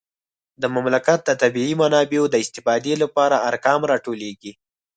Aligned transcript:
د 0.61 0.63
مملکت 0.75 1.19
د 1.25 1.31
طبیعي 1.41 1.73
منابعو 1.81 2.25
د 2.31 2.35
استفادې 2.43 2.93
لپاره 3.03 3.43
ارقام 3.49 3.81
راټولیږي 3.91 4.51